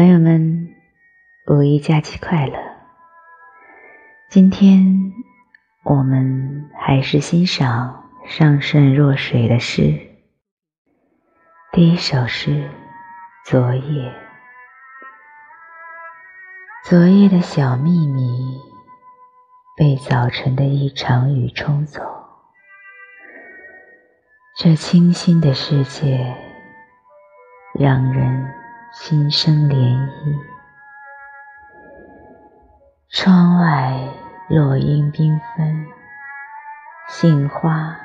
[0.00, 0.74] 朋友们，
[1.46, 2.56] 五一假期快乐！
[4.30, 5.12] 今天
[5.84, 10.00] 我们还是欣赏上善若水的诗。
[11.70, 12.70] 第一首诗：
[13.44, 14.14] 昨夜。
[16.84, 18.58] 昨夜的小秘密
[19.76, 22.00] 被早晨的一场雨冲走，
[24.56, 26.34] 这清新的世界
[27.74, 28.59] 让人。
[28.92, 30.36] 心生涟漪，
[33.08, 34.08] 窗外
[34.48, 35.86] 落英缤纷，
[37.08, 37.96] 杏花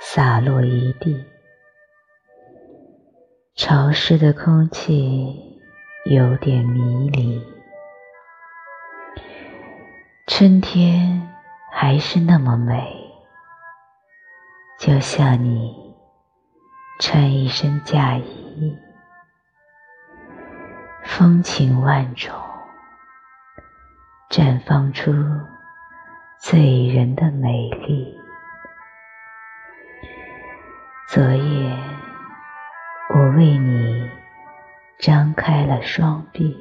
[0.00, 1.26] 洒落一地，
[3.54, 5.60] 潮湿的空气
[6.06, 7.46] 有点迷离。
[10.26, 11.28] 春天
[11.70, 13.12] 还是那么美，
[14.80, 15.94] 就像你
[16.98, 18.74] 穿一身嫁衣。
[21.14, 22.34] 风情万种，
[24.30, 25.12] 绽放出
[26.38, 28.18] 醉人的美丽。
[31.08, 31.78] 昨夜，
[33.14, 34.10] 我为你
[35.00, 36.56] 张开了双臂，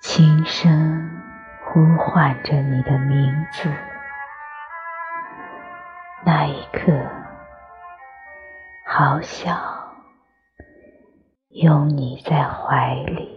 [0.00, 1.10] 轻声
[1.64, 3.68] 呼唤着你的名字。
[6.24, 6.92] 那一刻，
[8.86, 9.73] 好想。
[11.54, 13.30] 拥你在怀里，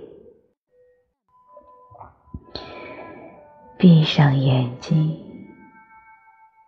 [3.78, 5.24] 闭上眼睛，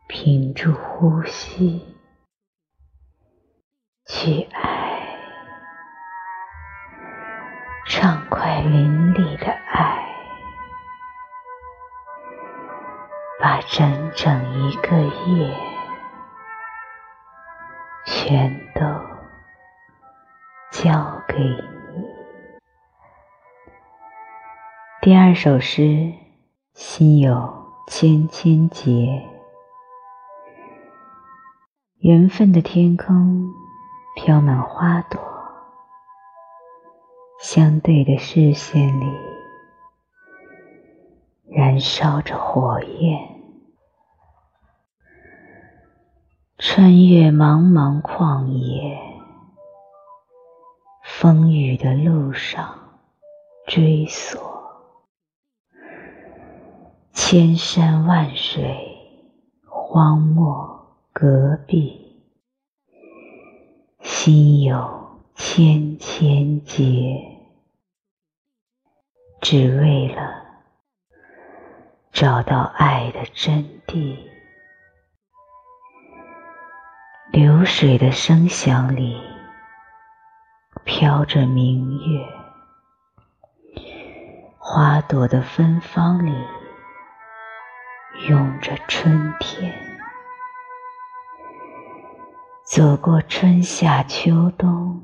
[0.08, 1.84] 屏住呼吸，
[4.06, 5.18] 去爱，
[7.88, 10.08] 畅快淋漓的爱，
[13.40, 15.58] 把整整一个夜
[18.06, 19.09] 全都。
[20.72, 21.56] 交给你。
[25.02, 26.14] 第二首诗：
[26.74, 27.52] 心有
[27.88, 29.28] 千千结。
[31.98, 33.50] 缘分的天空
[34.16, 35.20] 飘满花朵，
[37.42, 39.06] 相对的视线里
[41.50, 43.20] 燃烧着火焰。
[46.58, 49.09] 穿越茫茫旷野。
[51.22, 52.80] 风雨的路上
[53.68, 54.42] 追索，
[57.12, 58.88] 千山万水，
[59.66, 62.24] 荒漠戈壁，
[64.00, 66.88] 心有千千结，
[69.42, 70.46] 只为了
[72.14, 74.16] 找到爱的真谛。
[77.34, 79.22] 流水的声响里。
[80.92, 82.28] 飘着明月，
[84.58, 86.34] 花朵的芬芳里
[88.28, 89.72] 涌着春天。
[92.66, 95.00] 走过春夏秋冬，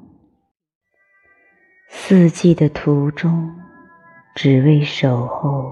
[1.88, 3.56] 四季的途中，
[4.34, 5.72] 只为守候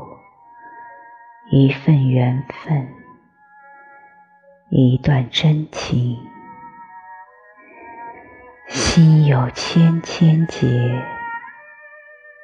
[1.52, 2.88] 一份缘分，
[4.70, 6.16] 一段真情。
[8.94, 10.68] 心有千千结，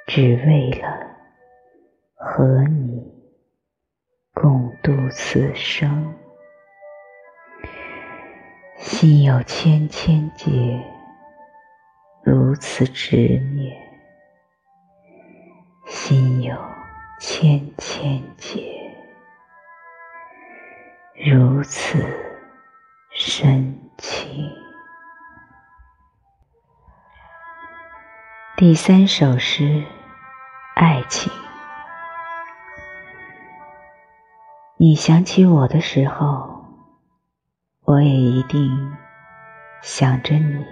[0.08, 0.88] 只为了
[2.16, 3.04] 和你
[4.34, 6.12] 共度此生。
[8.78, 10.84] 心有千千结，
[12.24, 13.16] 如此执
[13.54, 13.80] 念。
[15.86, 16.58] 心有
[17.20, 18.92] 千千结，
[21.32, 22.04] 如此
[23.12, 23.79] 深
[28.60, 29.86] 第三首诗，
[30.76, 31.32] 爱情。
[34.76, 36.66] 你想起我的时候，
[37.86, 38.98] 我也一定
[39.82, 40.66] 想着你。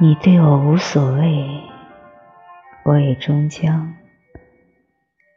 [0.00, 1.60] 你对我无所谓，
[2.84, 3.94] 我也终将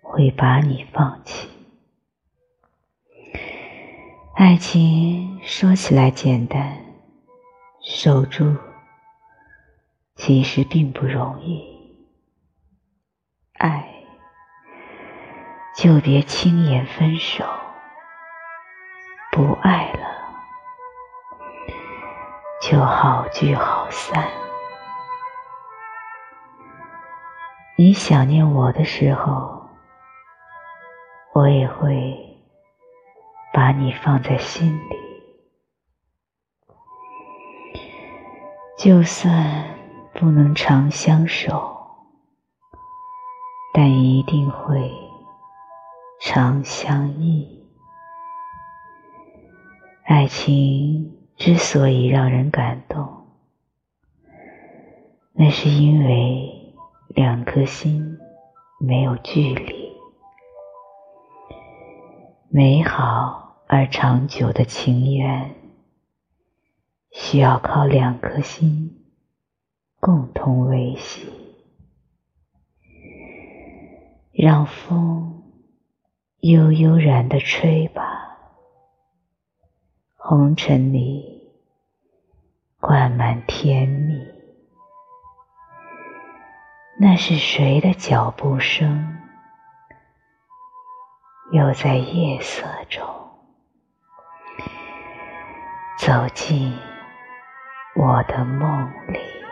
[0.02, 1.50] 会把你放弃。
[4.36, 6.78] 爱情说起来简单，
[7.82, 8.56] 守住。
[10.16, 12.08] 其实并不容易，
[13.54, 13.86] 爱
[15.76, 17.46] 就别轻言分手，
[19.32, 20.00] 不爱了
[22.62, 24.28] 就好聚好散。
[27.78, 29.70] 你想念我的时候，
[31.34, 32.40] 我也会
[33.54, 34.98] 把你放在心里，
[38.78, 39.76] 就算。
[40.18, 41.76] 不能长相守，
[43.74, 44.90] 但一定会
[46.22, 47.68] 长相忆。
[50.06, 53.28] 爱情之所以让人感动，
[55.34, 56.74] 那是因为
[57.10, 58.18] 两颗心
[58.80, 59.92] 没有距离。
[62.48, 65.56] 美好而长久的情缘，
[67.12, 68.95] 需要靠两颗心
[70.06, 71.34] 共同维系。
[74.32, 75.42] 让风
[76.42, 78.38] 悠悠然的吹吧，
[80.16, 81.50] 红尘里
[82.80, 84.24] 灌满甜蜜。
[87.00, 89.18] 那是谁的脚步声？
[91.52, 93.04] 又在夜色中
[95.98, 96.78] 走进
[97.96, 99.45] 我的梦里。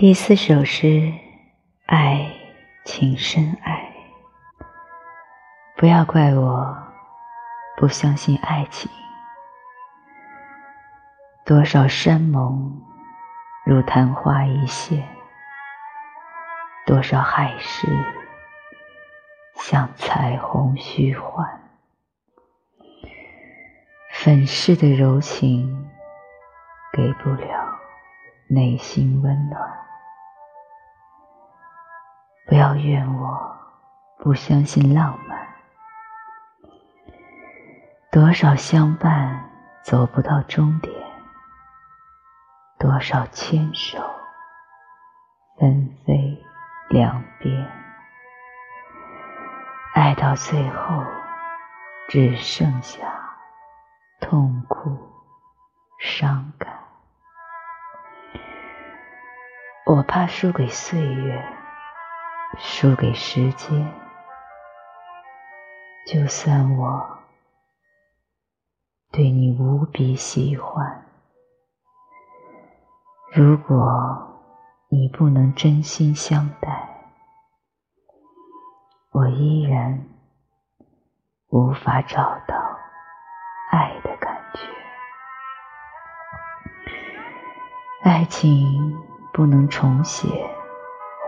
[0.00, 1.12] 第四首诗：
[1.86, 2.30] 爱，
[2.84, 3.92] 请深爱。
[5.76, 6.78] 不要怪我
[7.76, 8.88] 不相信爱情。
[11.44, 12.80] 多少山盟
[13.66, 15.02] 如昙花一现。
[16.86, 17.88] 多少海誓
[19.56, 21.60] 像彩虹虚幻，
[24.12, 25.90] 粉饰的柔情
[26.92, 27.80] 给不了
[28.46, 29.87] 内心温暖。
[32.48, 33.56] 不要怨我
[34.16, 35.48] 不相信浪漫，
[38.10, 39.50] 多少相伴
[39.82, 40.94] 走不到终点，
[42.78, 43.98] 多少牵手
[45.58, 46.42] 纷飞。
[46.90, 47.70] 两边，
[49.92, 51.04] 爱到最后，
[52.08, 53.00] 只剩下
[54.20, 54.98] 痛苦、
[55.98, 56.78] 伤感。
[59.84, 61.44] 我怕输给岁月，
[62.58, 63.92] 输给时间。
[66.06, 67.18] 就算我
[69.10, 71.04] 对你无比喜欢，
[73.32, 74.24] 如果……
[74.90, 77.12] 你不能真心相待，
[79.10, 80.02] 我依然
[81.50, 82.56] 无法找到
[83.70, 84.60] 爱的感觉。
[88.02, 88.98] 爱情
[89.34, 90.26] 不能重写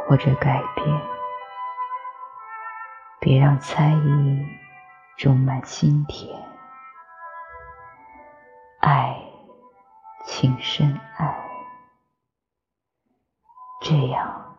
[0.09, 0.87] 或者改变，
[3.31, 4.45] 别让猜疑
[5.17, 6.37] 种满心田。
[8.81, 9.17] 爱，
[10.27, 11.49] 请深爱。
[13.83, 14.57] 这样，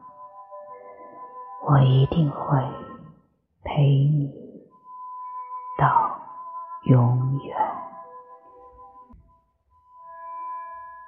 [1.68, 2.66] 我一定会
[3.62, 4.32] 陪你
[5.78, 6.18] 到
[6.86, 7.58] 永远。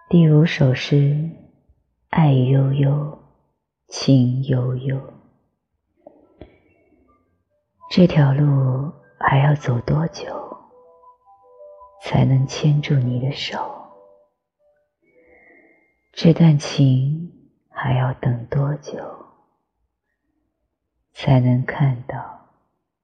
[0.10, 1.30] 第五首诗：
[2.10, 3.20] 爱悠悠，
[3.88, 5.00] 情悠悠。
[7.96, 10.58] 这条路还要走多久，
[12.02, 13.60] 才能牵住你的手？
[16.12, 17.30] 这段情。
[17.70, 19.26] 还要等多久，
[21.12, 22.50] 才能看到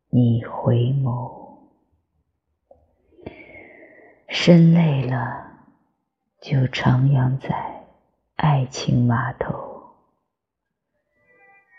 [0.09, 1.59] 你回眸？
[4.27, 5.51] 身累了，
[6.41, 7.85] 就徜徉在
[8.37, 9.53] 爱情码头；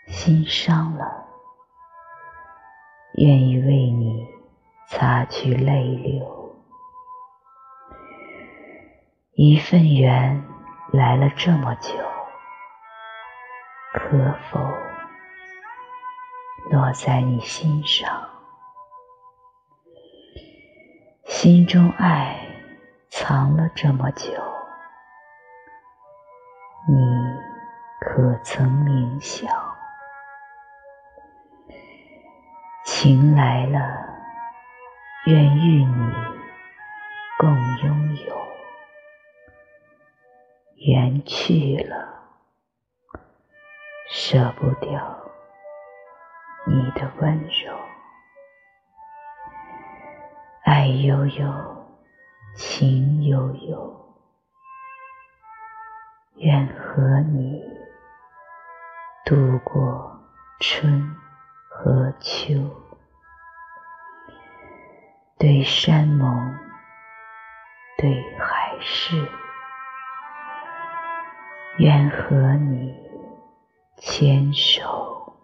[0.07, 1.30] 心伤了，
[3.15, 4.27] 愿意为你
[4.87, 6.55] 擦去泪流。
[9.33, 10.43] 一份缘
[10.91, 11.91] 来了这么久。
[13.93, 14.59] 可否
[16.69, 18.29] 落在你心上？
[21.25, 22.39] 心中爱
[23.09, 24.31] 藏了这么久，
[26.87, 26.95] 你
[27.99, 29.70] 可曾明晓？
[32.93, 33.79] 情来了，
[35.25, 36.13] 愿与你
[37.39, 38.35] 共拥有；
[40.75, 41.95] 缘去了。
[44.09, 45.17] 舍不掉
[46.67, 47.73] 你的温柔，
[50.65, 51.85] 爱悠悠，
[52.55, 54.15] 情悠悠，
[56.35, 57.63] 愿和你
[59.25, 60.19] 度过
[60.59, 61.15] 春
[61.69, 62.80] 和秋。
[65.41, 66.55] 对山盟，
[67.97, 69.27] 对海誓，
[71.79, 72.95] 愿和你。
[73.97, 75.35] 牵手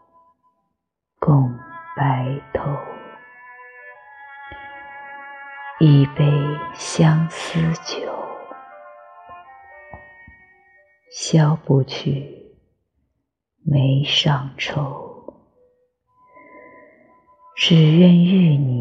[1.20, 1.52] 共
[1.96, 2.78] 白头，
[5.80, 6.26] 一杯
[6.76, 8.12] 相思酒，
[11.12, 12.56] 消不去
[13.66, 15.34] 眉上愁，
[17.56, 18.77] 只愿与你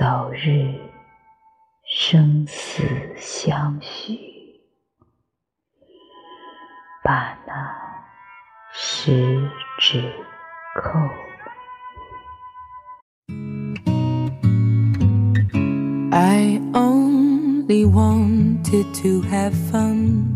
[0.00, 0.72] 早日
[1.84, 2.82] 生死
[3.18, 4.18] 相许，
[7.04, 7.70] 把那
[8.72, 9.46] 十
[9.78, 10.10] 指
[10.74, 10.98] 扣。
[16.10, 20.34] I only wanted to have fun,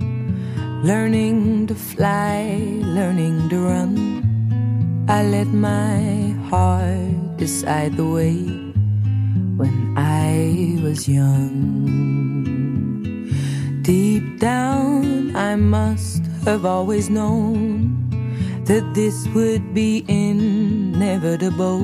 [0.85, 3.97] learning to fly, learning to run.
[5.09, 8.64] I let my heart decide the way
[9.65, 11.57] when I was young.
[13.81, 17.97] Deep down, I must have always known
[18.65, 21.81] that this would be inevitable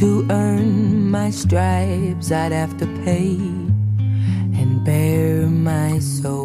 [0.00, 3.36] to earn my stripes, I'd have to pay
[4.60, 6.43] and bare my soul.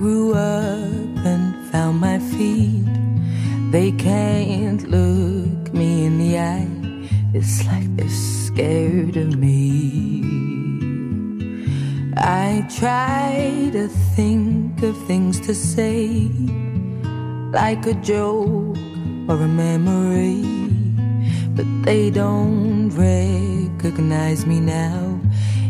[0.00, 2.86] Grew up and found my feet,
[3.70, 6.66] they can't look me in the eye.
[7.34, 10.24] It's like they're scared of me.
[12.16, 16.30] I try to think of things to say,
[17.52, 18.78] like a joke
[19.28, 20.40] or a memory,
[21.54, 25.20] but they don't recognize me now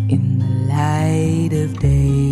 [0.09, 2.30] in the light of day.